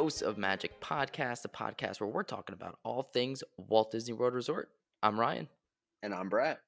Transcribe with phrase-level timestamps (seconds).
[0.00, 4.32] Dose of Magic podcast, the podcast where we're talking about all things Walt Disney World
[4.32, 4.70] Resort.
[5.02, 5.46] I'm Ryan.
[6.02, 6.58] And I'm Brett.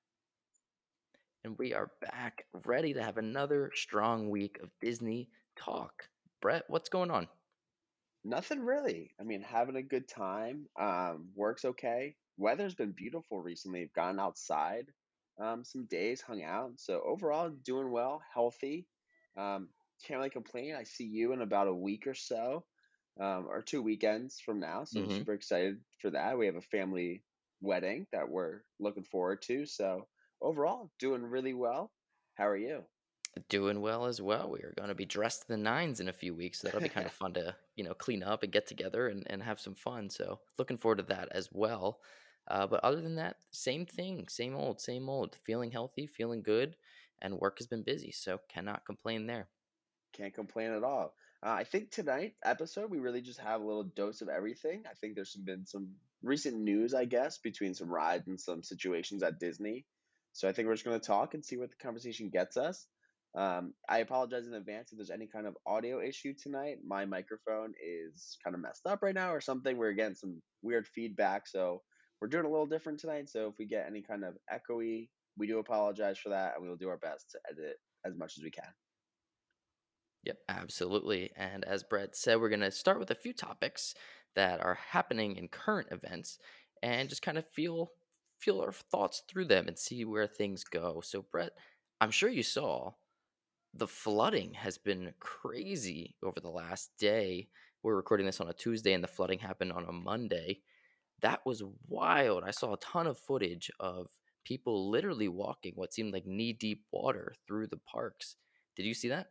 [1.42, 6.10] And we are back ready to have another strong week of Disney talk.
[6.42, 7.26] Brett, what's going on?
[8.22, 9.12] Nothing really.
[9.18, 10.66] I mean, having a good time.
[10.78, 12.14] Um, work's okay.
[12.36, 13.80] Weather's been beautiful recently.
[13.80, 14.88] I've gone outside
[15.40, 16.72] um, some days, hung out.
[16.76, 18.84] So overall, doing well, healthy.
[19.38, 19.70] Um,
[20.06, 20.74] can't really complain.
[20.74, 22.64] I see you in about a week or so,
[23.20, 24.84] um, or two weekends from now.
[24.84, 26.38] So I'm hmm super excited for that.
[26.38, 27.24] We have a family
[27.60, 29.66] wedding that we're looking forward to.
[29.66, 30.08] So
[30.40, 31.92] overall, doing really well.
[32.34, 32.84] How are you?
[33.48, 34.50] Doing well as well.
[34.50, 36.60] We are going to be dressed to the nines in a few weeks.
[36.60, 39.24] So that'll be kind of fun to, you know, clean up and get together and,
[39.30, 40.10] and have some fun.
[40.10, 42.00] So looking forward to that as well.
[42.48, 45.36] Uh, but other than that, same thing, same old, same old.
[45.44, 46.76] Feeling healthy, feeling good,
[47.22, 48.12] and work has been busy.
[48.12, 49.48] So cannot complain there.
[50.12, 51.14] Can't complain at all.
[51.44, 54.84] Uh, I think tonight episode we really just have a little dose of everything.
[54.88, 55.88] I think there's been some
[56.22, 59.84] recent news, I guess, between some rides and some situations at Disney.
[60.34, 62.86] So I think we're just going to talk and see what the conversation gets us.
[63.34, 66.76] Um, I apologize in advance if there's any kind of audio issue tonight.
[66.86, 69.76] My microphone is kind of messed up right now or something.
[69.76, 71.82] We're getting some weird feedback, so
[72.20, 73.28] we're doing a little different tonight.
[73.28, 76.68] So if we get any kind of echoey, we do apologize for that, and we
[76.68, 78.68] will do our best to edit as much as we can.
[80.24, 81.30] Yep, absolutely.
[81.36, 83.94] And as Brett said, we're going to start with a few topics
[84.34, 86.38] that are happening in current events
[86.82, 87.90] and just kind of feel
[88.38, 91.00] feel our thoughts through them and see where things go.
[91.04, 91.52] So Brett,
[92.00, 92.92] I'm sure you saw
[93.74, 97.48] the flooding has been crazy over the last day.
[97.82, 100.60] We're recording this on a Tuesday and the flooding happened on a Monday.
[101.22, 102.44] That was wild.
[102.44, 104.08] I saw a ton of footage of
[104.44, 108.36] people literally walking what seemed like knee deep water through the parks.
[108.76, 109.28] Did you see that?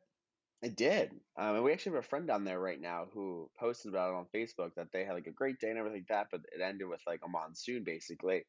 [0.63, 1.11] I did.
[1.37, 4.15] Um, and we actually have a friend down there right now who posted about it
[4.15, 6.61] on Facebook that they had like a great day and everything like that, but it
[6.61, 8.43] ended with like a monsoon basically.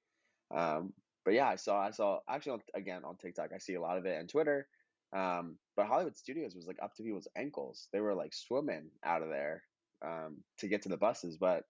[0.54, 0.92] Um,
[1.24, 3.96] but yeah, I saw, I saw actually on, again on TikTok, I see a lot
[3.96, 4.66] of it and Twitter.
[5.14, 7.88] Um, but Hollywood Studios was like up to people's ankles.
[7.92, 9.62] They were like swimming out of there
[10.04, 11.38] um, to get to the buses.
[11.38, 11.64] But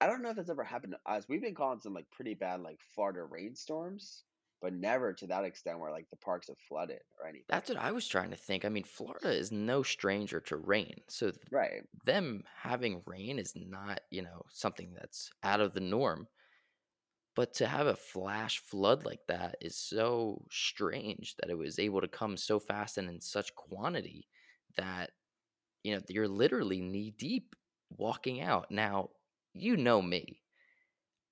[0.00, 1.24] I don't know if that's ever happened to us.
[1.28, 4.24] We've been calling some like pretty bad like Florida rainstorms,
[4.64, 7.46] but never to that extent where like the parks have flooded or anything.
[7.48, 8.64] That's what I was trying to think.
[8.64, 11.04] I mean, Florida is no stranger to rain.
[11.08, 11.84] So th- Right.
[12.04, 16.28] them having rain is not, you know, something that's out of the norm.
[17.36, 22.00] But to have a flash flood like that is so strange that it was able
[22.00, 24.28] to come so fast and in such quantity
[24.76, 25.12] that,
[25.84, 27.56] you know, you're literally knee deep
[27.90, 28.70] walking out.
[28.70, 29.10] Now,
[29.54, 30.42] you know me.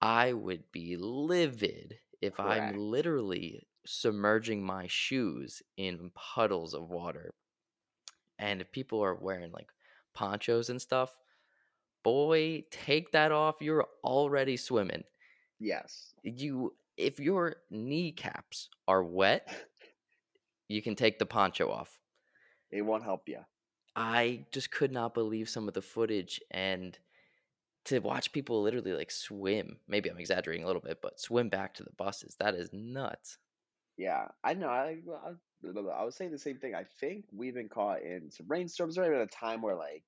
[0.02, 7.34] I would be livid if I'm literally submerging my shoes in puddles of water.
[8.38, 9.68] And if people are wearing like
[10.14, 11.14] ponchos and stuff,
[12.02, 13.56] boy, take that off.
[13.60, 15.04] You're already swimming.
[15.58, 16.14] Yes.
[16.22, 19.48] You if your kneecaps are wet,
[20.68, 21.98] you can take the poncho off.
[22.70, 23.40] It won't help you.
[23.94, 26.98] I just could not believe some of the footage and
[27.86, 29.78] to watch people literally like swim.
[29.88, 32.36] Maybe I'm exaggerating a little bit, but swim back to the buses.
[32.38, 33.38] That is nuts.
[33.98, 34.68] Yeah, I know.
[34.68, 34.98] I,
[35.64, 36.74] I, was saying the same thing.
[36.74, 38.94] I think we've been caught in some rainstorms.
[38.94, 40.04] There been a time where like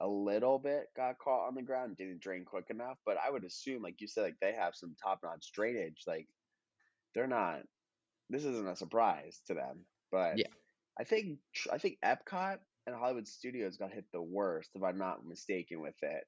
[0.00, 2.98] a little bit got caught on the ground, didn't drain quick enough.
[3.04, 6.02] But I would assume, like you said, like they have some top-notch drainage.
[6.06, 6.28] Like
[7.14, 7.60] they're not.
[8.28, 9.84] This isn't a surprise to them.
[10.12, 10.48] But Yeah.
[10.98, 11.38] I think
[11.72, 15.96] I think Epcot and Hollywood Studios got hit the worst, if I'm not mistaken with
[16.02, 16.24] it.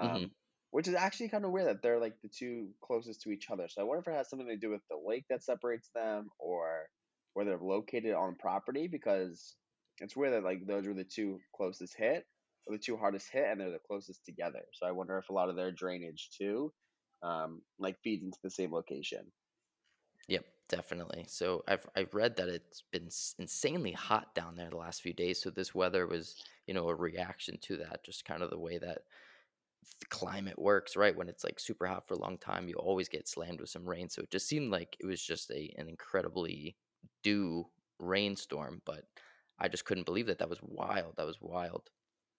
[0.00, 0.34] Hmm Um,
[0.70, 3.68] which is actually kind of weird that they're like the two closest to each other.
[3.68, 6.28] So I wonder if it has something to do with the lake that separates them,
[6.38, 6.88] or
[7.34, 8.88] where they're located on property.
[8.88, 9.56] Because
[10.00, 12.26] it's weird that like those were the two closest hit,
[12.66, 14.64] or the two hardest hit, and they're the closest together.
[14.74, 16.74] So I wonder if a lot of their drainage too,
[17.22, 19.32] um, like feeds into the same location.
[20.28, 21.24] Yep, definitely.
[21.28, 23.08] So I've I've read that it's been
[23.38, 25.40] insanely hot down there the last few days.
[25.40, 28.78] So this weather was, you know, a reaction to that, just kind of the way
[28.78, 29.02] that
[30.10, 31.16] climate works, right?
[31.16, 33.88] When it's like super hot for a long time, you always get slammed with some
[33.88, 34.08] rain.
[34.08, 36.76] So it just seemed like it was just a an incredibly
[37.22, 37.66] dew
[37.98, 39.04] rainstorm, but
[39.58, 40.38] I just couldn't believe that.
[40.38, 41.14] That was wild.
[41.16, 41.90] That was wild.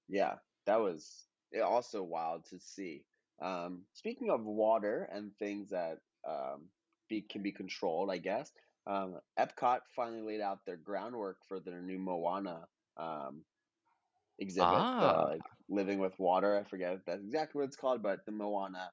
[0.07, 0.35] Yeah,
[0.65, 3.03] that was eh, also wild to see.
[3.41, 6.69] Um, speaking of water and things that um,
[7.09, 8.51] be, can be controlled, I guess,
[8.87, 12.67] um, Epcot finally laid out their groundwork for their new Moana
[12.97, 13.43] um,
[14.39, 16.57] exhibit, the Ah, like living with water.
[16.57, 18.91] I forget if that's exactly what it's called, but the Moana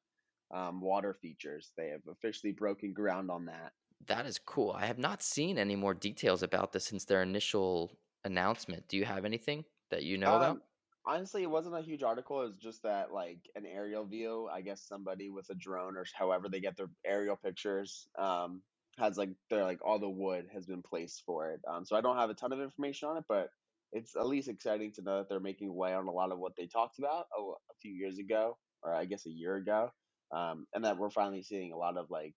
[0.53, 1.73] um, water features.
[1.77, 3.73] They have officially broken ground on that.
[4.07, 4.73] that is cool.
[4.73, 8.89] I have not seen any more details about this since their initial announcement.
[8.89, 10.63] Do you have anything that you know Um, about?
[11.07, 12.41] Honestly, it wasn't a huge article.
[12.43, 14.49] It was just that like an aerial view.
[14.49, 18.63] I guess somebody with a drone or however they get their aerial pictures um,
[18.99, 21.61] has like they're like all the wood has been placed for it.
[21.69, 23.51] Um, so I don't have a ton of information on it, but
[23.95, 26.55] it's at least exciting to know that they're making way on a lot of what
[26.57, 29.91] they talked about a, a few years ago, or I guess a year ago,
[30.37, 32.37] um, and that we're finally seeing a lot of like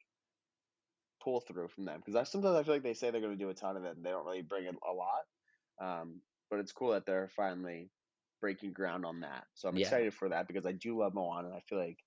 [1.23, 1.99] pull through from them.
[1.99, 3.85] Because I sometimes I feel like they say they're going to do a ton of
[3.85, 5.23] it, and they don't really bring in a lot.
[5.81, 7.91] Um, but it's cool that they're finally
[8.41, 9.45] breaking ground on that.
[9.55, 11.99] So I'm Yeah, excited for that because I do love Moana, and I feel like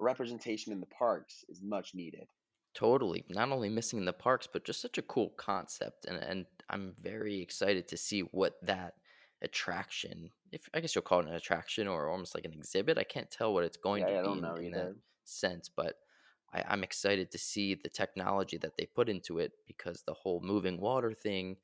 [0.00, 2.26] representation in the parks is much needed.
[2.74, 3.24] totally.
[3.28, 6.94] Not only missing in the parks, but just such a cool concept, and and I'm
[7.00, 8.96] very excited to see what that
[9.42, 12.98] attraction, if I guess you'll call it an attraction or almost like an exhibit.
[12.98, 14.92] I can't tell what it's going Yeah, to I be in know in that
[15.24, 16.00] sense, but
[16.52, 20.40] I, I'm excited to see the technology that they put into it because the whole
[20.40, 21.58] moving water thing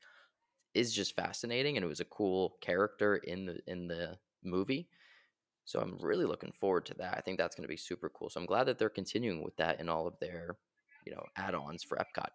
[0.74, 4.90] is just fascinating, and it was a cool character in the in the movie.
[5.64, 7.16] So I'm really looking forward to that.
[7.18, 8.30] I think that's going to be super cool.
[8.30, 10.58] So I'm glad that they're continuing with that in all of their,
[11.06, 12.30] you know, add-ons for Epcot.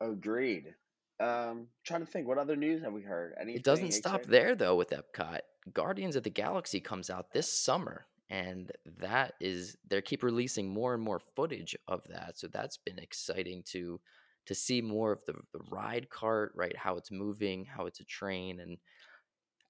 [0.00, 0.74] Agreed.
[1.20, 3.34] Um, trying to think, what other news have we heard?
[3.44, 4.30] It doesn't stop exciting?
[4.30, 5.40] there though with Epcot.
[5.72, 8.70] Guardians of the Galaxy comes out this summer and
[9.00, 12.38] that is they keep releasing more and more footage of that.
[12.38, 14.00] So that's been exciting to
[14.46, 16.76] to see more of the the ride cart, right?
[16.76, 18.78] How it's moving, how it's a train and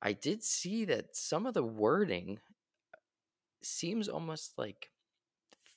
[0.01, 2.39] I did see that some of the wording
[3.63, 4.91] seems almost like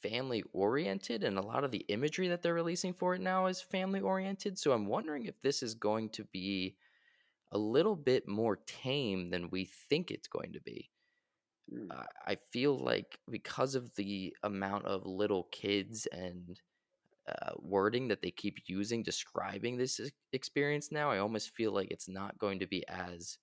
[0.02, 3.62] family oriented and a lot of the imagery that they're releasing for it now is
[3.62, 4.58] family oriented.
[4.58, 6.76] So I'm wondering if this is going to be
[7.52, 10.90] a little bit more tame than we think it's going to be.
[11.90, 16.60] Uh, I feel like because of the amount of little kids and
[17.28, 20.00] uh, wording that they keep using describing this
[20.34, 23.38] experience now, I almost feel like it's not going to be as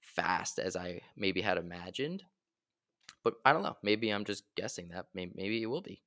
[0.00, 2.22] fast as I maybe had imagined.
[3.26, 3.76] But I don't know.
[3.82, 5.08] Maybe I'm just guessing that.
[5.14, 6.02] Maybe, maybe it will be.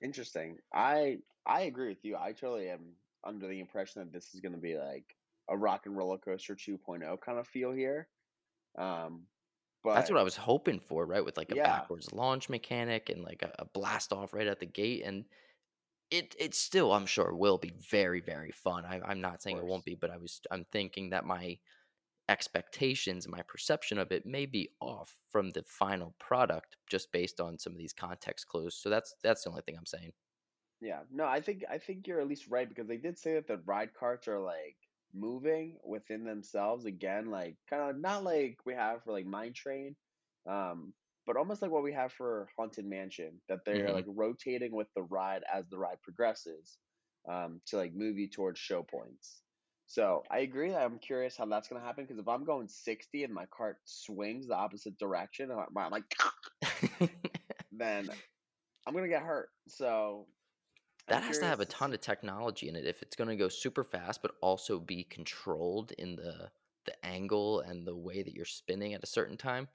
[0.00, 0.58] interesting.
[0.72, 2.16] I I agree with you.
[2.16, 5.16] I totally am under the impression that this is going to be like
[5.48, 8.08] a rock and roller coaster 2.0 kind of feel here.
[8.78, 9.28] Um,
[9.84, 11.24] but That's what I was hoping for, right?
[11.24, 14.58] With like a yeah, backwards launch mechanic and like a, a blast off right at
[14.60, 15.02] the gate.
[15.04, 15.26] And
[16.10, 18.86] it it still, I'm sure, will be very, very fun.
[18.86, 21.58] I, I'm not saying it won't be, but I was I'm thinking that my
[22.28, 27.58] expectations, my perception of it may be off from the final product just based on
[27.58, 28.76] some of these context clues.
[28.76, 30.12] So that's that's the only thing I'm saying.
[30.80, 33.46] Yeah, no, I think I think you're at least right because they did say that
[33.46, 34.76] the ride carts are like
[35.14, 39.96] moving within themselves again, like kind of not like we have for like Mine Train,
[40.46, 40.94] um,
[41.24, 44.88] but almost like what we have for Haunted Mansion, that they're hmm like rotating with
[44.94, 46.78] the ride as the ride progresses,
[47.28, 49.41] um, to like move you towards show points.
[49.92, 53.24] So I agree that I'm curious how that's gonna happen because if I'm going 60
[53.24, 56.04] and my cart swings the opposite direction, I'm I'm like,
[57.70, 58.10] then
[58.86, 59.50] I'm gonna get hurt.
[59.68, 60.28] So
[61.08, 63.48] I'm That has to have a ton of technology in it if it's gonna go
[63.48, 66.50] super fast, but also be controlled in the
[66.84, 69.68] the angle and the way that you're spinning at a certain time,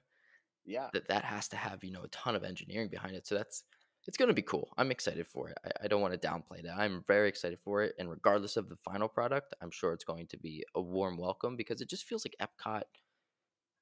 [0.64, 3.34] Yeah, that that has to have, you know, a ton of engineering behind it, so
[3.36, 3.64] that's
[4.08, 4.72] it's gonna be cool.
[4.78, 5.58] I'm excited for it.
[5.64, 6.76] I I don't wanna downplay that.
[6.76, 10.26] I'm very excited for it, and regardless of the final product, I'm sure it's going
[10.28, 12.82] to be a warm welcome because it just feels like Epcot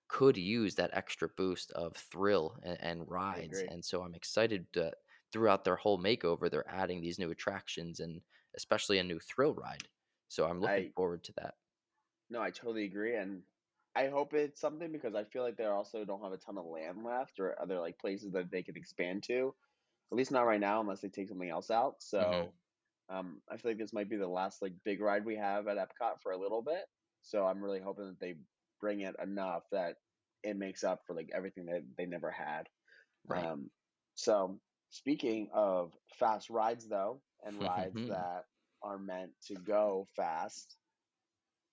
[0.09, 3.63] could use that extra boost of thrill and, and rides.
[3.71, 4.95] And so I'm excited that
[5.33, 8.21] throughout their whole makeover, they're adding these new attractions and
[8.57, 9.89] especially a new thrill ride.
[10.29, 11.55] So I'm looking I forward to that.
[12.31, 13.43] no, I totally agree, and
[13.95, 16.67] I hope it's something because I feel like they also don't have a ton of
[16.67, 19.55] land left or other like places that they can expand to.
[20.13, 22.03] At least not right now, unless they take something else out.
[22.15, 22.55] hmm So
[23.09, 25.79] um, I feel like this might be the last like big ride we have at
[25.79, 26.85] Epcot for a little bit.
[27.23, 28.37] So I'm really hoping that they
[28.81, 29.97] bring it enough that
[30.43, 32.69] it makes up for like everything that they never had.
[33.27, 33.45] Right.
[33.45, 33.71] Um,
[34.15, 34.61] so
[34.91, 38.45] speaking of fast rides though, and rides that
[38.83, 40.77] are meant to go fast,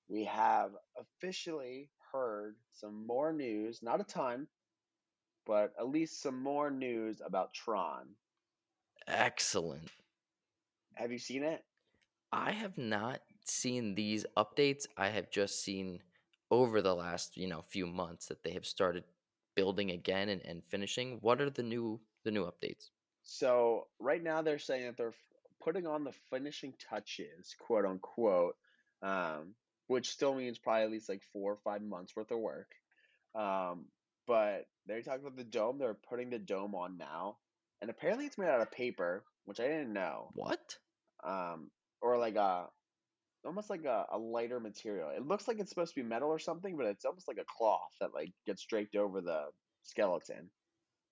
[0.07, 4.47] we have officially heard some more news, not a ton,
[5.45, 8.15] but at least some more news about Tron.
[9.07, 9.89] Excellent.
[10.95, 11.63] Have you seen it?
[12.31, 14.85] I have not seen these updates.
[14.97, 15.99] I have just seen
[16.49, 19.03] over the last, you know, few months that they have started
[19.55, 21.17] building again and, and finishing.
[21.21, 22.89] What are the new the new updates?
[23.23, 25.13] So right now they're saying that they're
[25.63, 28.55] putting on the finishing touches, quote unquote,
[29.01, 29.55] um,
[29.87, 32.71] which still means probably at least like four or five months worth of work.
[33.35, 33.85] Um,
[34.27, 35.77] but they talked about the dome.
[35.77, 37.37] They're putting the dome on now,
[37.81, 40.29] and apparently it's made out of paper, which I didn't know.
[40.33, 40.77] What?
[41.23, 42.67] Um, or like a
[43.45, 45.09] almost like a, a lighter material.
[45.09, 47.45] It looks like it's supposed to be metal or something, but it's almost like a
[47.57, 49.45] cloth that like gets draped over the.
[49.83, 50.49] skeleton.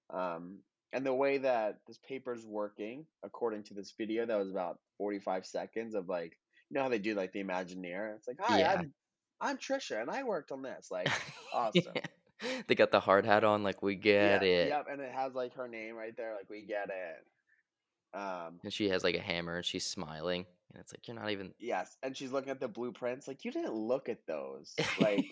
[0.09, 0.59] Um,
[0.93, 5.45] and the way that this paper's working, according to this video that was about 45
[5.45, 6.37] seconds of like,
[6.69, 8.15] you know how they do like the Imagineer?
[8.15, 8.75] It's like, hi, Yeah.
[8.79, 8.93] I'm
[9.39, 10.89] I'm Trisha and I worked on this.
[10.91, 11.09] Like,
[11.53, 11.83] awesome.
[11.95, 12.01] Yeah.
[12.67, 15.33] They got the hard hat on, like, "We get Yeah, it." yep, and it has
[15.33, 18.17] like her name right there, like we get it.
[18.17, 21.31] Um, And she has, like, a hammer, and she's smiling, and it's like, "You're not
[21.31, 24.75] even" yes, and she's looking at the blueprints, like you didn't look at those.
[24.99, 25.25] Like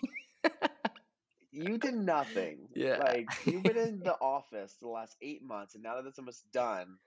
[1.51, 2.69] you did nothing.
[2.75, 2.97] Yeah.
[2.99, 6.51] Like you've been in the office the last eight months, and now that it's almost
[6.51, 6.97] done,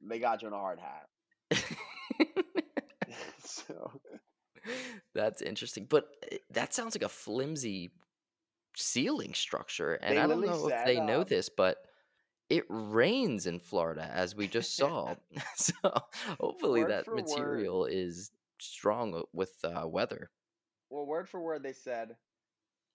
[0.00, 1.08] they got you in a hard hat.
[3.44, 4.00] so
[5.14, 7.90] That's interesting, but, eh, that sounds like a flimsy
[8.76, 11.78] ceiling structure, and they I don't know if they know um, this, but
[12.48, 15.16] it rains in Florida, as we just saw.
[15.56, 15.74] So,
[16.40, 20.30] hopefully word that for word, material is strong with, uh, weather.
[20.90, 22.16] well, word for word, they said,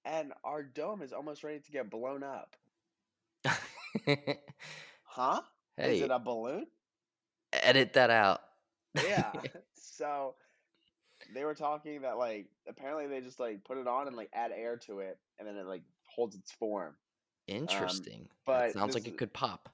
[0.06, 2.56] and our dome is almost ready to get blown up.
[5.04, 5.42] Huh?
[5.78, 6.68] Hey, Is it a balloon?
[7.54, 8.42] edit that out.
[8.96, 9.44] Yeah.
[9.74, 10.36] So
[11.34, 14.52] they were talking that like apparently they just like put it on and like add
[14.56, 16.96] air to it and then it like holds its form.
[17.50, 18.28] Um, Interesting.
[18.46, 19.70] That but sounds like it could pop.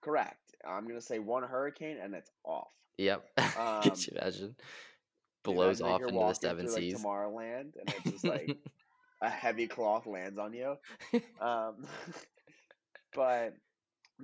[0.00, 0.38] correct.
[0.64, 2.68] I'm gonna say one hurricane and it's off.
[2.98, 3.24] Yep.
[3.58, 4.56] Um, Could you imagine?
[5.44, 7.02] Blows imagine off into the seven through like seas.
[7.02, 8.56] Tomorrowland and it's just like
[9.22, 10.76] a heavy cloth lands on you.
[11.40, 11.86] Um,
[13.14, 13.54] but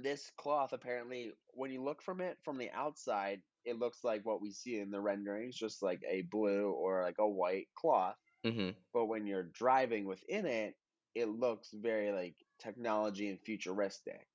[0.03, 4.41] this cloth apparently, when you look from it from the outside, it looks like what
[4.41, 8.17] we see in the renderings, just like a blue or like a white cloth.
[8.45, 8.75] Mhm.
[8.93, 10.77] But when you're driving within it,
[11.15, 14.27] it looks very like technology and futuristic.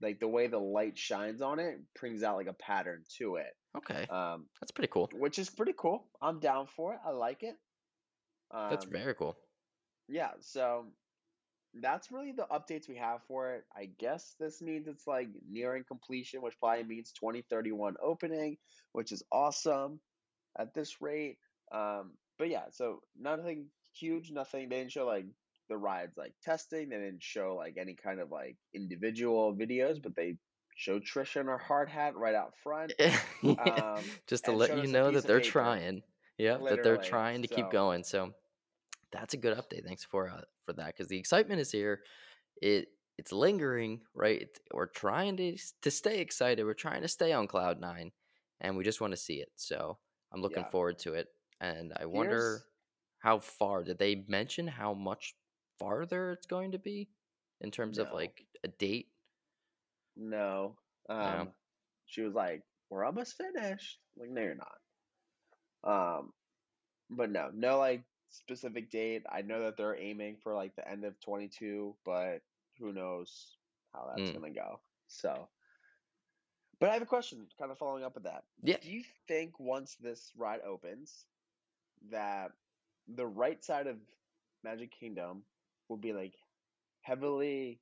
[0.00, 3.54] Like the way the light shines on it brings out like a pattern to it,
[3.76, 4.08] Okay.
[4.10, 5.10] um, That's pretty cool.
[5.12, 6.10] which is pretty cool.
[6.20, 7.00] I'm down for it.
[7.04, 7.56] I like it.
[8.68, 9.36] That's Um, very cool.
[10.08, 10.86] yeah, so
[11.74, 13.64] that's really the updates we have for it.
[13.76, 18.56] I guess this means it's like nearing completion, which probably means 2031 opening,
[18.92, 20.00] which is awesome
[20.58, 21.38] at this rate.
[21.72, 24.68] Um, but yeah, so nothing huge, nothing.
[24.68, 25.26] They didn't show like
[25.68, 26.88] the rides like testing.
[26.88, 30.36] They didn't show like any kind of like individual videos, but they
[30.76, 32.92] showed Trisha in her hard hat right out front.
[33.44, 36.02] Um, Just to let you know that they're paper, trying.
[36.38, 38.02] Yep, that they're trying to keep going.
[38.02, 38.32] So
[39.12, 39.84] that's a good update.
[39.84, 42.00] Thanks for uh, for that because the excitement is here.
[42.60, 44.48] It it's lingering, right?
[44.72, 46.64] We're trying to to stay excited.
[46.64, 48.12] We're trying to stay on cloud nine,
[48.60, 49.50] and we just want to see it.
[49.56, 49.98] So
[50.32, 51.28] I'm looking yeah, forward to it.
[51.60, 52.60] And I here's wonder
[53.18, 55.34] how far did they mention how much
[55.78, 57.08] farther it's going to be
[57.60, 59.08] in terms of like a date?
[60.16, 60.76] no.
[61.08, 61.14] No.
[61.14, 61.48] Um,
[62.06, 66.18] she was like, "We're almost finished." Like, no, you're not.
[66.18, 66.32] Um,
[67.10, 69.24] but no, no like specific date.
[69.30, 72.42] I know that they're aiming for like the end of 22, but
[72.78, 73.58] who knows
[73.92, 74.34] how that's Mm.
[74.34, 74.80] gonna go.
[75.06, 75.48] So,
[76.80, 78.44] but I have a question, kind of following up with that.
[78.62, 78.76] Yeah.
[78.80, 81.26] Do you think once this ride opens,
[82.10, 82.52] that
[83.08, 83.98] the right side of
[84.62, 85.44] Magic Kingdom
[85.88, 86.34] will be like
[87.02, 87.80] heavily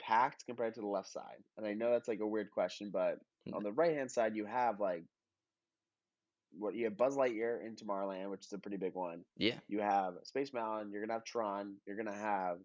[0.00, 1.42] packed compared to the left side?
[1.56, 3.54] And I know that's like a weird question, but Mm.
[3.54, 5.04] on the right hand side, you have like
[6.58, 9.24] what you have Buzz Lightyear in Tomorrowland, which is a pretty big one.
[9.36, 9.58] Yeah.
[9.68, 10.92] You have Space Mountain.
[10.92, 11.76] You're gonna have Tron.
[11.86, 12.58] You're gonna have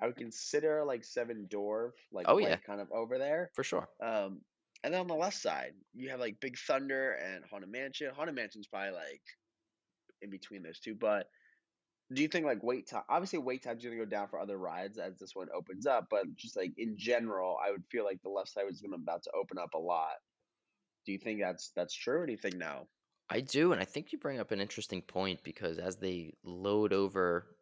[0.00, 3.50] I would consider like Seven Dwarf, like Oh right yeah, kind of over there.
[3.54, 3.88] for sure.
[4.02, 4.40] Um,
[4.82, 8.10] and then on the left side, you have like Big Thunder and Haunted Mansion.
[8.14, 9.22] Haunted Mansion's probably like
[10.20, 10.94] in between those two.
[10.94, 11.26] But
[12.12, 13.04] do you think like wait time?
[13.08, 16.08] Obviously, wait time's gonna go down for other rides as this one opens up.
[16.10, 19.22] But just like in general, I would feel like the left side was gonna about
[19.22, 20.16] to open up a lot.
[21.06, 22.86] Do you think that's that's true, or do you think no?
[23.34, 26.92] I do, and I think you bring up an interesting point because as they load
[26.92, 27.56] over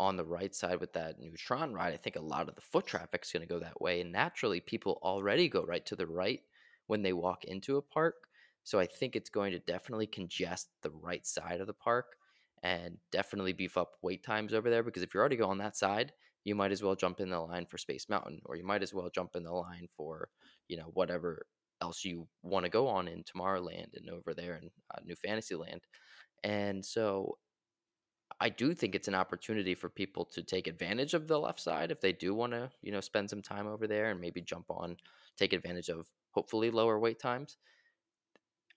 [0.00, 2.62] on the right side with that new Tron ride, I think a lot of the
[2.62, 6.06] foot traffic's going to go that way, and naturally, people already go right to the
[6.06, 6.40] right
[6.86, 8.14] when they walk into a park.
[8.64, 12.16] So I think it's going to definitely congest the right side of the park
[12.62, 15.76] and definitely beef up wait times over there because if you're already going on that
[15.76, 18.82] side, you might as well jump in the line for Space Mountain, or you might
[18.82, 20.30] as well jump in the line for
[20.68, 21.44] you know whatever
[21.82, 25.80] else you want to go on in Tomorrowland and over there in uh, New Fantasyland.
[26.44, 27.38] And so
[28.40, 31.90] I do think it's an opportunity for people to take advantage of the left side
[31.90, 34.66] if they do want to, you know, spend some time over there and maybe jump
[34.70, 34.96] on,
[35.36, 37.56] take advantage of hopefully lower wait times.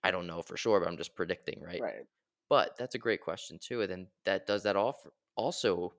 [0.02, 1.80] I don't know for sure, but I'm just predicting, right?
[1.80, 2.06] Right.
[2.48, 3.82] But that's a great question too.
[3.82, 4.96] And then that does that off
[5.36, 5.92] also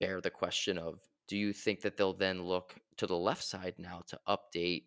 [0.00, 3.74] bear the question of do you think that they'll then look to the left side
[3.78, 4.84] now to update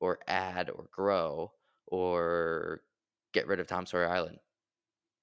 [0.00, 1.52] or add or grow
[1.86, 2.82] or
[3.32, 4.40] get rid of Tom Sawyer Island?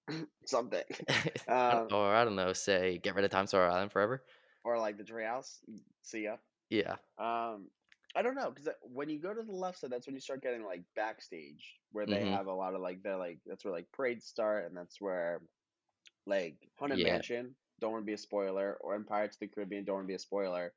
[0.45, 0.83] Something.
[1.47, 4.25] Um, or I don't know, say get rid of Tom Sawyer Island forever.
[4.63, 5.59] or like the treehouse.
[6.03, 6.37] See ya.
[6.69, 6.97] Yeah.
[7.17, 7.71] Um,
[8.15, 10.41] I don't know because when you go to the left side, that's when you start
[10.41, 12.31] getting like backstage, where they Mhm.
[12.31, 15.41] have a lot of like they're like that's where like parades start, and that's where
[16.25, 17.13] like Haunted Yeah.
[17.13, 17.55] Mansion.
[17.79, 19.85] Don't want to be a spoiler, or in Pirates of the Caribbean.
[19.85, 20.73] Don't want to be a spoiler.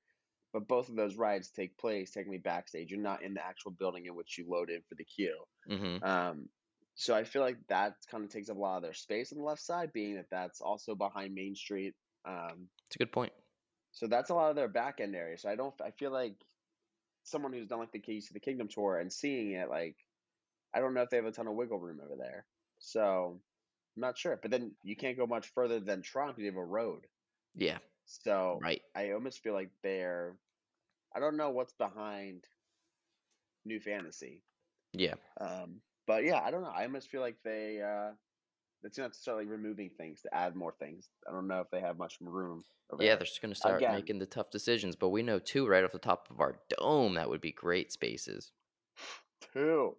[0.52, 2.90] But both of those rides take place technically backstage.
[2.90, 5.44] You're not in the actual building in which you load in for the queue.
[5.68, 6.02] Mhm.
[6.02, 6.48] Um,
[6.94, 9.38] so I feel like that kind of takes up a lot of their space on
[9.38, 11.94] the left side, being that that's also behind Main Street.
[12.24, 13.32] Um, It's a good point.
[13.92, 15.38] so that's a lot of their back end area.
[15.38, 15.74] So I don't.
[15.80, 16.36] I feel like
[17.22, 19.96] someone who's done like the Keys to the Kingdom tour and seeing it, like
[20.74, 22.46] I don't know if they have a ton of wiggle room over there.
[22.78, 23.40] So
[23.96, 24.36] I'm not sure.
[24.36, 27.06] But then you can't go much further than because you have a road.
[27.54, 27.78] Yeah.
[28.10, 28.82] So Right.
[28.94, 30.36] I almost feel like they're.
[31.14, 32.46] I don't know what's behind
[33.64, 34.42] New Fantasy.
[34.92, 35.14] Yeah.
[35.40, 36.70] Um, but yeah, I don't know.
[36.70, 38.12] I almost feel like they uh
[38.82, 41.10] it's not necessarily removing things to add more things.
[41.28, 42.64] I don't know if they have much room
[42.98, 44.96] Yeah, they're just gonna start Again, making the tough decisions.
[44.96, 47.92] But we know too, right off the top of our dome, that would be great
[47.92, 48.52] spaces.
[49.52, 49.96] two.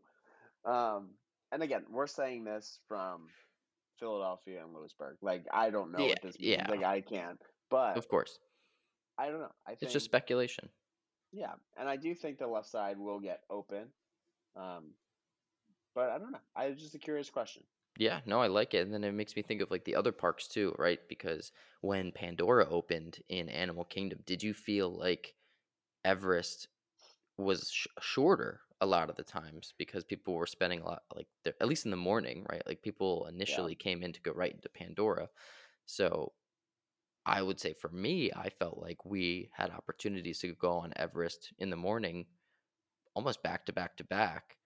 [0.65, 1.15] Um,
[1.51, 3.30] and again, we're saying this from
[4.00, 5.18] Philadelphia and Lewisburg.
[5.22, 6.08] Like I don't know Yeah.
[6.08, 6.68] what this means.
[6.68, 6.68] Yeah.
[6.68, 7.41] Like I can't.
[7.71, 8.37] But Of course.
[9.17, 9.51] I don't know.
[9.65, 10.69] I It's just speculation.
[11.31, 13.87] yeah, and I do think the left side will get open.
[14.55, 14.93] Um,
[15.95, 16.39] but I don't know.
[16.55, 17.63] I just a curious question.
[17.97, 18.85] Yeah, no, I like it.
[18.85, 20.99] And then it makes me think of like the other parks too, right?
[21.09, 21.51] Because
[21.81, 25.33] when Pandora opened in Animal Kingdom, did you feel like
[26.05, 26.67] Everest
[27.37, 31.27] was sh- shorter a lot of the times because people were spending a lot, like
[31.45, 32.65] at least in the morning, right?
[32.65, 33.35] Like people Yeah.
[33.35, 35.29] initially came in to go right into Pandora.
[35.85, 36.33] So
[37.25, 41.53] I would say for me, I felt like we had opportunities to go on Everest
[41.57, 42.27] in the morning,
[43.15, 44.57] almost back to back to back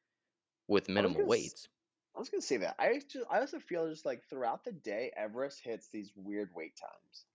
[0.68, 1.70] with I minimal gonna s- waits.
[2.16, 2.76] I was gonna say that.
[2.80, 6.76] I just I also feel just like throughout the day, Everest hits these weird wait
[6.78, 7.26] times.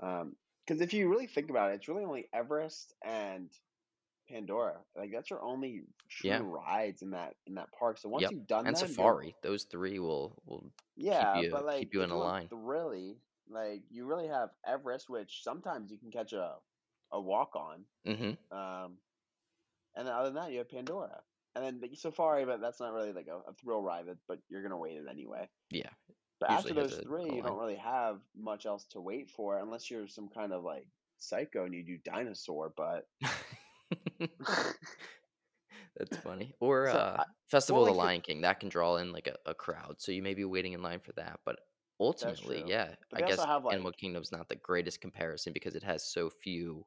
[0.00, 3.50] Um, because if you really think about it, it's really only Everest and
[4.28, 4.84] Pandora.
[4.96, 6.42] Like that's your only true Yeah.
[6.42, 7.98] rides in that in that park.
[7.98, 8.30] So once Yep.
[8.30, 9.34] you've done And Safari.
[9.42, 10.72] Those three will will
[11.10, 11.34] keep yeah.
[11.34, 12.50] you But like keep you in a line.
[12.50, 13.18] really,
[13.50, 16.54] like you really have Everest, which sometimes you can catch a
[17.12, 17.84] a walk on.
[18.06, 18.56] Mm-hmm.
[18.56, 18.98] Um,
[19.96, 21.20] and then other than that, you have Pandora.
[21.56, 24.62] And then the Safari, but that's not really like a, a thrill ride, but, you're
[24.62, 25.48] gonna wait it anyway.
[25.70, 25.90] Yeah.
[26.40, 30.06] But after those three, you don't really have much else to wait for unless you're
[30.06, 32.72] some kind of like psycho and you do dinosaur.
[32.76, 33.08] But
[35.96, 36.54] That's funny.
[36.60, 38.42] Or so, uh Festival well, of the Lion King.
[38.42, 39.96] That can draw in like a, a crowd.
[39.98, 41.40] So you may be waiting in line for that.
[41.44, 41.56] But
[42.00, 45.82] ultimately, yeah, But I guess have like Animal Kingdom's not the greatest comparison because it
[45.82, 46.86] has so few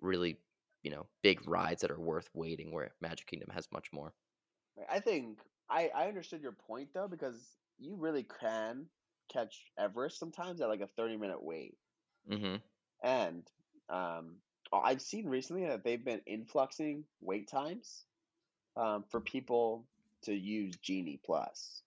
[0.00, 0.38] really,
[0.82, 4.12] you know, big rides that are worth waiting where Magic Kingdom has much more.
[4.90, 5.38] I think
[5.70, 8.86] I I understood your point though because you really can
[9.32, 11.76] catch Everest sometimes at like a 30 minute wait.
[12.30, 12.56] Mm-hmm.
[13.02, 13.42] And
[13.88, 14.36] um
[14.72, 18.04] I've seen recently that they've been influxing wait times
[18.76, 19.86] um for people
[20.22, 21.82] to use Genie Plus.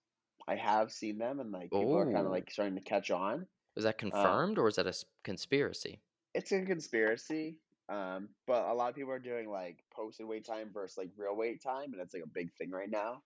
[0.50, 3.46] I have seen them and like people are kind of like starting to catch on.
[3.78, 6.02] Is that Um confirmed or is that a conspiracy?
[6.34, 7.58] it's a conspiracy.
[7.90, 11.36] Um, but a lot of people are doing like posted wait time versus like real
[11.36, 13.24] wait time, and it's like a big thing right now.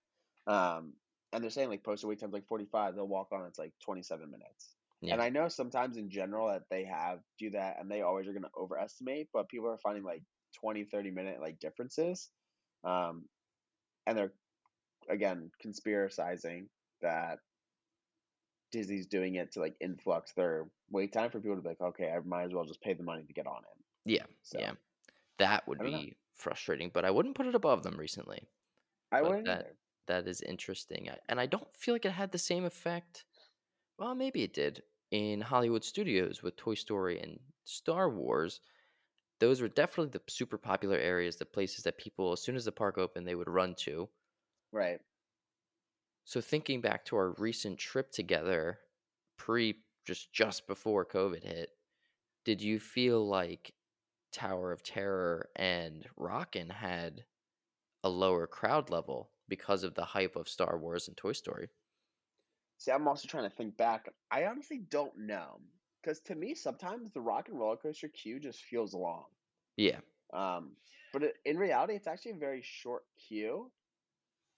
[0.47, 0.93] Um,
[1.33, 4.29] and they're saying like posted wait time's like 45, they'll walk on, it's like 27
[4.29, 4.75] minutes.
[5.01, 5.13] Yeah.
[5.13, 8.31] And I know sometimes in general that they have do that and they always are
[8.31, 10.23] going to overestimate, but people are finding like
[10.61, 12.29] 20, 30 minute like differences.
[12.85, 13.25] Um,
[14.07, 14.33] and they're
[15.09, 16.67] again conspiracizing
[17.03, 17.39] that
[18.71, 22.11] Disney's doing it to like influx their wait time for people to be like, okay,
[22.11, 23.85] I might as well just pay the money to get on it.
[24.05, 24.25] Yeah.
[24.41, 24.73] So Yeah.
[25.39, 26.05] That would don't know.
[26.05, 28.49] be frustrating, but I wouldn't put it above them recently.
[29.13, 29.77] I But wouldn't that either.
[30.07, 31.09] that is interesting.
[31.29, 33.25] And I don't feel like it had the same effect.
[33.99, 38.61] Well, maybe it did in Hollywood studios with Toy Story and Star Wars.
[39.39, 42.71] Those were definitely the super popular areas, the places that people, as soon as the
[42.73, 44.09] park opened, they would run to.
[44.71, 45.01] Right.
[46.25, 48.79] So thinking back to our recent trip together,
[49.37, 51.69] pre just just before COVID hit,
[52.45, 53.73] did you feel like
[54.31, 57.23] Tower of Terror and Rockin' had
[58.03, 61.69] a lower crowd level because of the hype of Star Wars and Toy Story?
[62.77, 64.09] See, I'm also trying to think back.
[64.31, 65.61] I honestly don't know.
[66.01, 69.25] Because to me, sometimes the rock and roller coaster queue just feels long.
[69.77, 69.99] Yeah.
[70.33, 70.71] Um,
[71.13, 73.71] but in reality, it's actually a very short queue.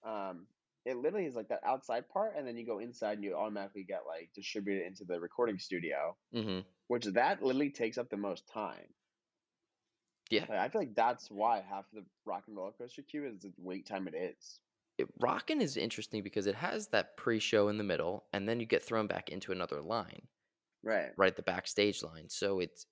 [0.04, 0.46] Um,
[0.86, 3.84] it literally is like that outside part, and then you go inside and you automatically
[3.84, 8.48] get like distributed into the recording studio, hmm which that literally takes up the most
[8.48, 8.94] time.
[10.30, 10.46] Yeah.
[10.48, 13.40] Like, I feel like that's why half of the rock and roller coaster queue is
[13.40, 14.60] the wait time it is.
[14.98, 18.66] It, Rockin' is interesting because it has that pre-show in the middle, and then you
[18.66, 20.28] get thrown back into another line,
[20.82, 21.16] Right.
[21.16, 21.36] right?
[21.36, 22.28] The backstage line.
[22.30, 22.86] So it's,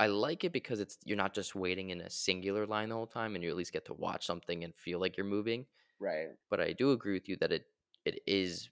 [0.00, 3.06] I like it because it's you're not just waiting in a singular line the whole
[3.08, 5.66] time, and you at least get to watch something and feel like you're moving.
[6.00, 6.28] Right.
[6.50, 7.66] But I do agree with you that it
[8.04, 8.70] it is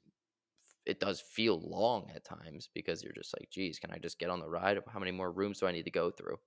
[0.87, 4.31] it does feel long at times because you're just like, geez, can I just get
[4.31, 4.79] on the ride?
[4.89, 6.39] How many more rooms do I need to go through?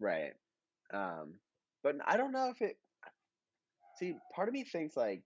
[0.00, 0.32] Right.
[0.92, 1.34] Um,
[1.82, 2.78] but I don't know if it.
[3.98, 5.22] See, part of me thinks like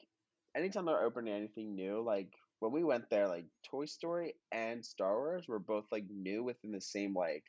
[0.56, 5.16] anytime they're opening anything new, like when we went there, like Toy Story and Star
[5.16, 7.44] Wars were both like new within the same like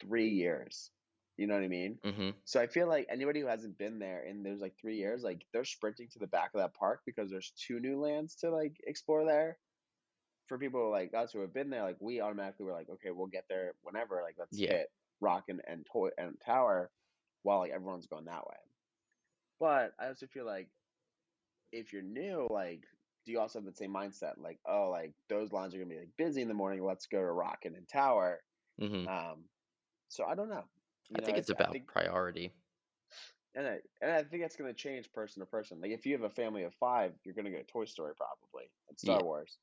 [0.00, 0.90] three years.
[1.36, 1.98] You know what I mean?
[2.04, 5.22] hmm So I feel like anybody who hasn't been there in those like three years,
[5.22, 8.50] like they're sprinting to the back of that park because there's two new lands to
[8.50, 9.58] like explore there.
[10.48, 13.26] For people like us who have been there, like we automatically were like, okay, we'll
[13.28, 14.20] get there whenever.
[14.22, 14.72] Like let's Yeah.
[14.72, 14.90] hit
[15.20, 16.90] Rock and and Toy and Tower,
[17.42, 18.56] while like everyone's going that way.
[19.58, 20.70] But I also feel like
[21.72, 22.84] if you're new, like
[23.24, 24.34] do you also have the same mindset?
[24.38, 26.82] Like, oh, like those lines are gonna be like busy in the morning.
[26.84, 28.42] Let's go to Rockin' and Tower.
[28.78, 29.44] hmm Um,
[30.08, 30.64] so I don't know.
[31.16, 32.52] I know, think it's about think priority.
[33.54, 35.80] and I, and I think that's going to change person to person.
[35.80, 38.70] Like if you have a family of five, you're going to go Toy Story probably
[38.88, 39.22] and Star Yeah.
[39.22, 39.58] Wars.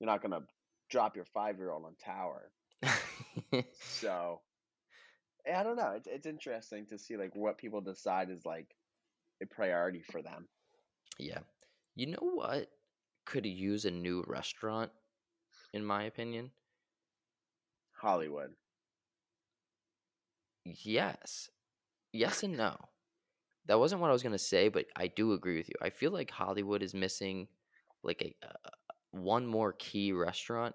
[0.00, 0.46] You're not going to
[0.90, 2.52] drop your five year old on Tower.
[3.80, 4.42] So
[5.46, 5.92] eh, I don't know.
[5.96, 8.74] It's it's interesting to see like what people decide is like
[9.42, 10.48] a priority for them.
[11.18, 11.40] yeah.
[11.94, 12.68] You know what
[13.26, 14.90] could use a new restaurant,
[15.72, 16.52] in my opinion?
[17.92, 18.56] Hollywood.
[20.64, 21.50] Yes.
[22.12, 22.76] Yes and no.
[23.66, 25.74] That wasn't what I was gonna say, but I do agree with you.
[25.82, 27.48] I feel like Hollywood is missing
[28.02, 28.70] like a uh,
[29.12, 30.74] one more key restaurant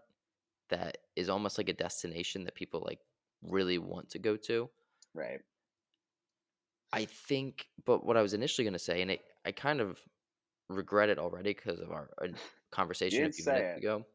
[0.69, 2.99] that is almost like a destination that people like
[3.43, 4.69] really want to go to.
[5.13, 5.41] Right.
[6.93, 9.99] I think, but what I was initially gonna say, and it, I kind of
[10.69, 12.27] regret it already because of our uh,
[12.71, 13.77] You conversation a few minutes it.
[13.77, 14.05] ago.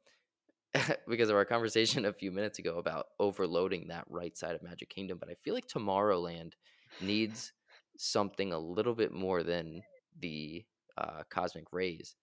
[1.08, 4.88] because of our conversation a few minutes ago about overloading that right side of Magic
[4.88, 6.52] Kingdom, but I feel like Tomorrowland
[7.00, 7.52] needs
[7.98, 9.82] something a little bit more than
[10.20, 10.64] the
[10.98, 12.16] uh, Cosmic Ray's.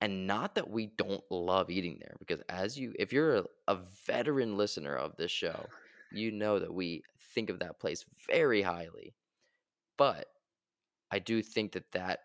[0.00, 3.78] And not that we don't love eating there, because as you, if you're a, a
[4.06, 5.66] veteran listener of this show,
[6.12, 7.02] you know that we
[7.34, 9.14] think of that place very highly.
[9.96, 10.26] But
[11.10, 12.20] I do think that that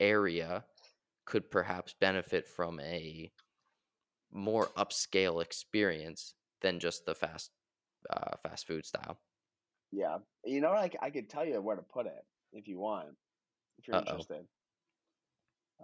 [0.00, 0.64] area
[1.26, 3.30] could perhaps benefit from a
[4.36, 7.50] more upscale experience than just the fast
[8.10, 9.18] uh, fast food style.
[9.92, 10.18] Yeah.
[10.44, 13.08] You know, like I could tell you where to put it if you want,
[13.78, 14.10] if you're Uh oh.
[14.10, 14.46] interested.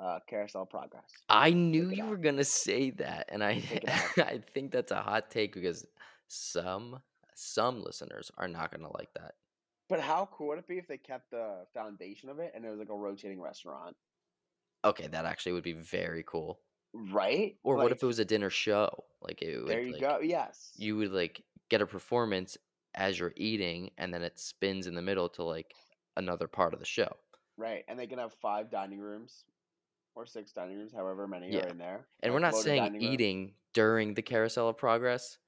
[0.01, 1.05] Uh, Carousel Progress.
[1.29, 2.11] I knew you out.
[2.11, 3.88] were gonna say that, and I Check it
[4.19, 4.27] out.
[4.27, 5.85] I think that's a hot take because
[6.29, 6.99] some
[7.35, 9.35] some listeners are not gonna like that.
[9.91, 12.71] But how cool would it be if they kept the foundation of it and it
[12.71, 13.95] was like a rotating restaurant?
[14.85, 16.61] Okay, that actually would be very cool.
[16.94, 17.57] Right?
[17.62, 19.05] Or what if it was a dinner show?
[19.22, 20.18] Like it there would you like go.
[20.20, 20.72] Yes.
[20.76, 22.57] you would like get a performance
[22.94, 25.72] as you're eating, and then it spins in the middle to like
[26.16, 27.16] another part of the show.
[27.57, 27.85] Right.
[27.88, 29.44] And they can have five dining rooms
[30.14, 31.64] or six dining rooms, however many Yeah.
[31.64, 32.07] are in there.
[32.20, 35.38] And Like we're not saying eating during the carousel of progress.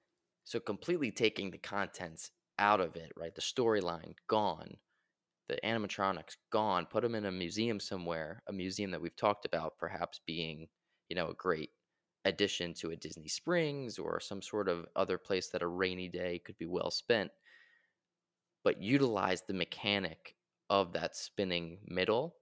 [0.44, 3.34] So completely taking the contents out of it, right?
[3.34, 4.76] The storyline gone,
[5.48, 6.86] the animatronics gone.
[6.86, 10.68] Put them in a museum somewhere, a museum that we've talked about perhaps being,
[11.08, 11.70] you know, a great
[12.24, 16.38] addition to a Disney Springs or some sort of other place that a rainy day
[16.38, 17.32] could be well spent.
[18.62, 20.36] But utilize the mechanic
[20.70, 22.38] of that spinning middle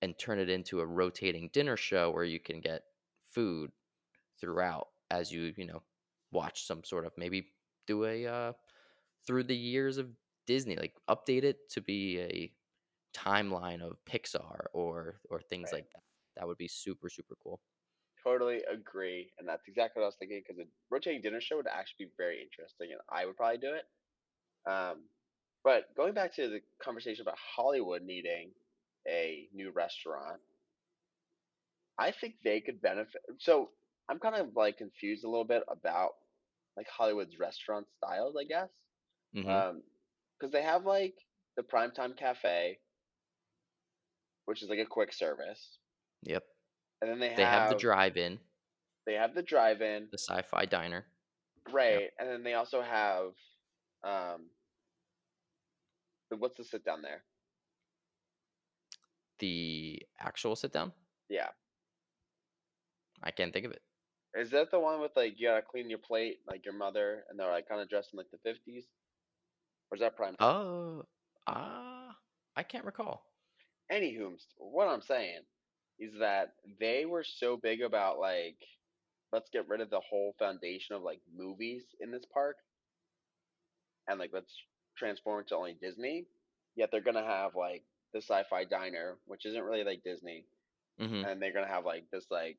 [0.00, 2.84] and turn it into a rotating dinner show where you can get
[3.30, 3.72] food
[4.40, 5.82] throughout as you you know
[6.32, 7.54] watch some sort of maybe
[7.86, 8.52] do a uh
[9.26, 12.56] through the years of disney like update it to be a
[13.14, 15.72] timeline of pixar or or things Right.
[15.72, 16.04] like that
[16.36, 17.62] that would be super super cool
[18.24, 19.32] Totally agree.
[19.38, 22.12] And that's exactly what I was thinking because a rotating dinner show would actually be
[22.16, 23.86] very interesting and I would probably do it.
[24.70, 25.08] Um,
[25.64, 28.52] but going back to the conversation about Hollywood needing
[29.08, 30.40] a new restaurant,
[31.98, 33.22] I think they could benefit.
[33.38, 33.72] So
[34.08, 36.12] I'm kind of like confused a little bit about
[36.76, 38.70] like Hollywood's restaurant styles, I guess.
[39.34, 39.82] hmm Um,
[40.38, 41.16] because they have like
[41.56, 42.80] the Primetime Cafe,
[44.46, 45.78] which is like a quick service,
[46.22, 46.44] yep
[47.00, 48.38] and then they they have the drive-in.
[49.06, 51.04] they have the drive-in, the sci-fi diner.
[51.72, 53.32] Right, and then they also have
[54.04, 54.46] um,
[56.38, 57.22] what's the sit down there?
[59.40, 60.92] the actual sit down
[61.28, 61.48] Yeah,
[63.22, 63.82] i can't think of it.
[64.36, 67.38] Is that the one with like you gotta clean your plate like your mother, and
[67.38, 68.84] they're like kind of dressed in like the fifties,
[69.90, 70.36] or is that Primetime?
[70.40, 71.04] oh
[71.46, 72.16] ah
[72.56, 73.24] i can't recall.
[73.92, 75.40] Anywho, what I'm saying
[75.98, 78.56] is that they were so big about like
[79.32, 82.56] let's get rid of the whole foundation of like movies in this park
[84.08, 84.52] and like let's
[84.96, 86.26] transform it to only Disney.
[86.76, 90.46] Yet they're gonna have like the sci-fi diner, which isn't really like Disney,
[90.98, 92.58] hmm and they're gonna have like this like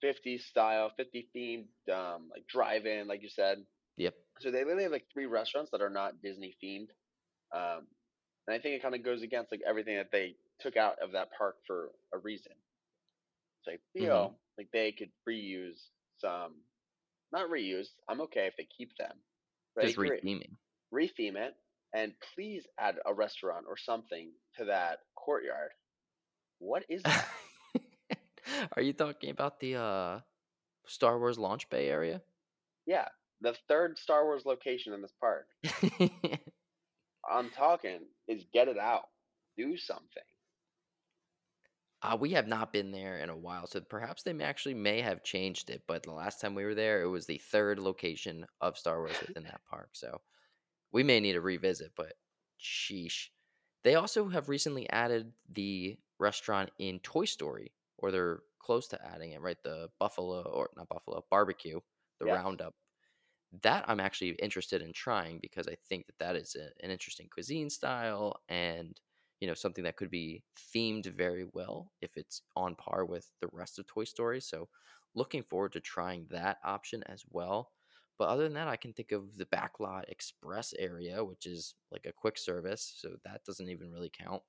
[0.00, 3.58] 50s style, 50 themed um like drive-in, like you said.
[3.96, 4.14] Yep.
[4.40, 6.88] So they literally have like three restaurants that are not Disney themed.
[7.54, 7.86] Um,
[8.46, 11.12] and I think it kind of goes against like everything that they took out of
[11.12, 12.52] that park for a reason.
[13.62, 16.62] So I hmm feel like they could reuse some,
[17.32, 17.88] not reuse.
[18.08, 19.16] I'm okay if they keep them.
[19.80, 20.56] Just retheming.
[20.94, 21.54] retheme it,
[21.94, 25.72] and please add a restaurant or something to that courtyard.
[26.58, 27.28] What is that?
[28.76, 30.20] Are you talking about the uh
[30.86, 32.22] Star Wars launch bay area?
[32.86, 33.08] Yeah,
[33.40, 35.48] the third Star Wars location in this park.
[37.28, 39.08] I'm talking is get it out,
[39.56, 40.22] do something.
[42.02, 45.00] Uh, we have not been there in a while, so perhaps they may actually may
[45.00, 45.82] have changed it.
[45.86, 49.16] But the last time we were there, it was the third location of Star Wars
[49.26, 49.90] within that park.
[49.92, 50.20] So
[50.90, 51.92] we may need to revisit.
[51.96, 52.14] But
[52.60, 53.28] sheesh,
[53.84, 59.32] they also have recently added the restaurant in Toy Story, or they're close to adding
[59.32, 59.40] it.
[59.40, 61.78] Right, the Buffalo or not Buffalo barbecue,
[62.18, 62.74] the Yes, Roundup.
[63.62, 67.28] That I'm actually interested in trying because I think that that is a, an interesting
[67.30, 68.98] cuisine style and
[69.42, 73.48] you know something that could be themed very well if it's on par with the
[73.52, 74.40] rest of Toy Story.
[74.40, 74.70] So
[75.16, 77.72] looking forward to trying that option as well.
[78.18, 82.06] But other than that, I can think of the Backlot Express area, which is like
[82.06, 84.42] a quick service, so that doesn't even really count.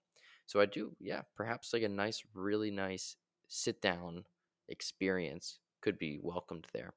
[0.45, 4.25] So I do, yeah, perhaps like a nice, really nice sit down
[4.69, 6.93] experience could be welcomed there.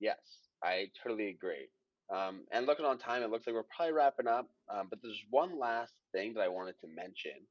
[0.00, 1.68] yes, I totally agree.
[2.10, 4.48] Um, and looking on time, it looks like we're probably wrapping up.
[4.68, 7.46] Um, but there's one last thing that I wanted to mention,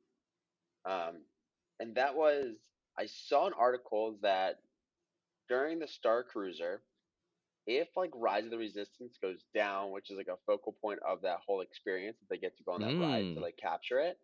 [0.85, 1.25] um,
[1.79, 2.55] and that was
[2.97, 4.57] I saw an article that
[5.47, 6.83] during the Star Cruiser,
[7.65, 11.21] if like Rise of the Resistance goes down, which is like a focal point of
[11.21, 13.99] that whole experience, if they get to go on that ride to Mm, like capture
[13.99, 14.19] it,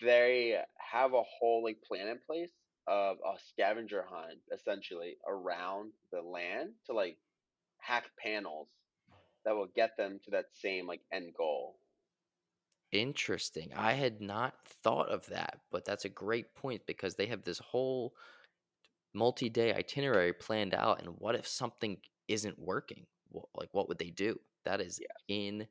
[0.00, 2.52] they have a whole like plan in place
[2.86, 7.18] of a scavenger hunt essentially around the land to like
[7.78, 8.68] hack panels
[9.44, 11.78] that will get them to that same like end goal.
[12.92, 13.72] interesting.
[13.74, 17.58] I had not thought of that, but that's a great point because they have this
[17.58, 18.16] whole
[19.14, 21.00] multi-day itinerary planned out.
[21.02, 23.06] And what if something isn't working?
[23.54, 24.40] Like, what would they do?
[24.64, 25.68] That is Yeah, in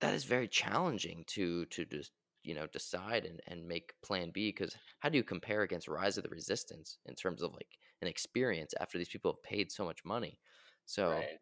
[0.00, 4.48] that is very challenging to to just you know decide and, and make plan b
[4.50, 8.08] because how do you compare against rise of the resistance in terms of like an
[8.08, 10.40] experience after these people have paid so much money
[10.84, 11.40] so right.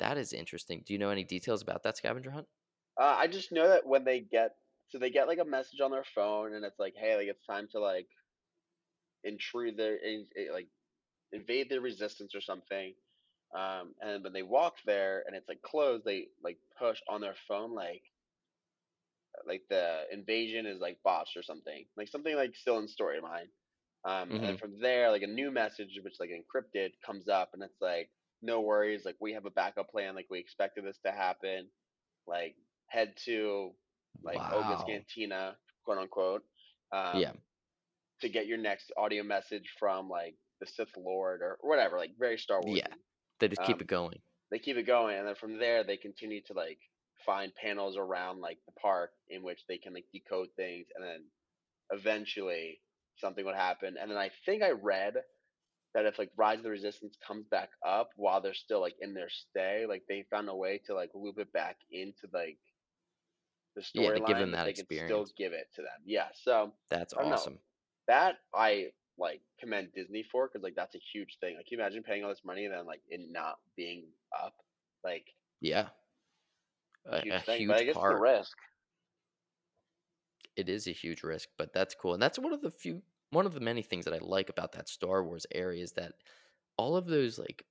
[0.00, 2.48] That is interesting do you know any details about that scavenger hunt
[3.00, 4.56] Uh, I just know that when they get
[4.88, 7.46] so they get like a message on their phone and it's like, hey, like it's
[7.46, 8.08] time to like
[9.24, 10.68] intrude their in, eh, like
[11.32, 12.94] invade their resistance or something.
[13.54, 17.36] Um, and when they walk there and it's like closed, they like push on their
[17.48, 18.04] phone like
[19.46, 23.48] like the invasion is like botched or something, like something like still in storyline.
[24.04, 27.50] Um, and then hmm from there, like a new message which like encrypted comes up,
[27.52, 28.10] and it's like,
[28.42, 31.68] no worries, like we have a backup plan, like we expected this to happen.
[32.26, 32.56] Like
[32.88, 33.72] head to
[34.22, 36.42] like Oga's wow Cantina, quote unquote,
[36.92, 37.38] yeah um,
[38.20, 42.38] to get your next audio message from like the Sith Lord or whatever, like very
[42.38, 42.78] Star Wars.
[42.78, 42.94] yeah
[43.38, 44.18] they just keep Um, it going
[44.50, 46.78] they keep it going and then from there they continue to like
[47.24, 51.24] find panels around like the park in which they can like decode things and then
[51.90, 52.80] eventually
[53.16, 55.14] something would happen and then i think i read
[55.94, 59.14] that if like rise of the resistance comes back up while they're still like in
[59.14, 62.58] their stay like they found a way to like loop it back into like
[63.76, 65.32] the yeah give storyline them that they can still experience.
[65.36, 66.00] give it to them.
[66.04, 67.34] Yeah so that's don't know.
[67.34, 67.58] awesome.
[68.08, 68.86] That i
[69.18, 71.56] like commend disney for because like that's a huge thing.
[71.56, 74.04] Like can you imagine paying all this money and then like it not being
[74.44, 74.54] up?
[75.04, 75.26] Like
[75.60, 75.88] yeah.
[77.06, 77.46] A, a huge.
[77.46, 78.56] But I huge guess the risk,
[80.56, 82.14] it is a huge risk, but that's cool.
[82.14, 84.72] And that's one of the few one of the many things that I like about
[84.72, 86.14] that Star Wars area is that
[86.76, 87.64] all of those like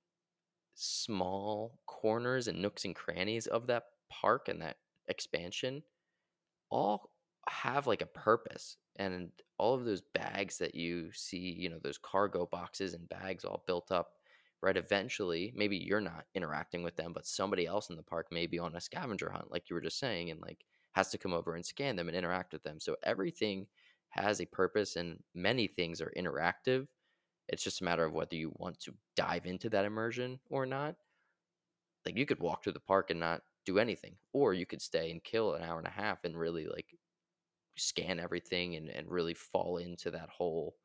[0.74, 4.76] small corners and nooks and crannies of that park and that
[5.08, 5.82] expansion
[6.70, 7.10] all
[7.48, 8.76] have like a purpose.
[8.96, 13.44] And all of those bags that you see, you know, those cargo boxes and bags
[13.44, 14.12] all built up,
[14.62, 14.76] right?
[14.76, 18.58] Eventually, maybe you're not interacting with them, but somebody else in the park may be
[18.58, 21.54] on a scavenger hunt, like you were just saying, and like has to come over
[21.54, 22.78] and scan them and interact with them.
[22.80, 23.66] So everything
[24.10, 26.86] has a purpose and many things are interactive.
[27.48, 30.96] It's just a matter of whether you want to dive into that immersion or not.
[32.06, 35.10] Like you could walk through the park and not do anything, or you could stay
[35.10, 36.86] and kill an hour and a half and really like
[37.76, 40.76] scan everything and, and really fall into that whole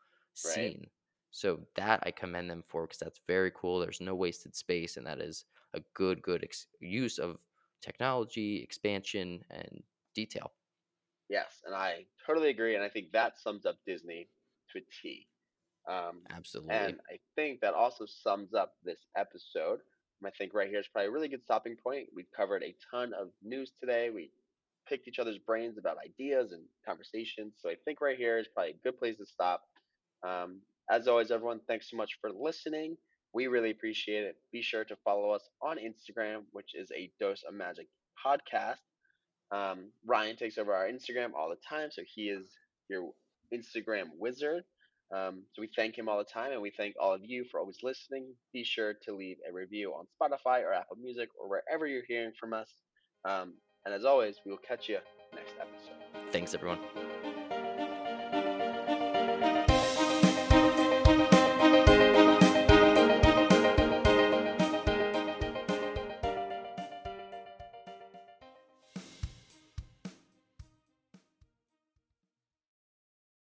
[0.43, 0.55] right?
[0.55, 0.87] scene.
[1.31, 3.79] So that I commend them for because that's very cool.
[3.79, 7.37] There's no wasted space, and that is a good, good ex- use of
[7.81, 9.83] technology, expansion, and
[10.13, 10.51] detail.
[11.29, 12.75] Yes, and I totally agree.
[12.75, 14.27] And I think that sums up Disney
[14.71, 15.27] to a T.
[15.87, 16.73] Um, Absolutely.
[16.73, 19.79] and I think that also sums up this episode.
[20.25, 22.07] I think right here is probably a really good stopping point.
[22.15, 24.09] We've covered a ton of news today.
[24.09, 24.31] We
[24.87, 27.53] picked each other's brains about ideas and conversations.
[27.59, 29.61] So I think right here is probably a good place to stop.
[30.27, 32.97] Um, as always, everyone, thanks so much for listening.
[33.33, 34.37] We really appreciate it.
[34.51, 37.87] Be sure to follow us on Instagram, which is a Dose of Magic
[38.25, 38.77] podcast.
[39.51, 42.47] Um, Ryan takes over our Instagram all the time, so he is
[42.89, 43.11] your
[43.53, 44.63] Instagram wizard.
[45.15, 47.59] Um, so we thank him all the time, and we thank all of you for
[47.59, 48.33] always listening.
[48.53, 52.31] Be sure to leave a review on Spotify or Apple Music or wherever you're hearing
[52.39, 52.69] from us.
[53.23, 53.53] Um,
[53.85, 54.97] and as always, we will catch you
[55.33, 56.31] next episode.
[56.31, 56.79] Thanks, everyone.